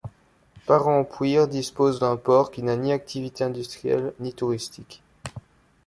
[0.65, 5.03] Parempuyre dispose d'un port qui n'a ni activité industrielle, ni touristique.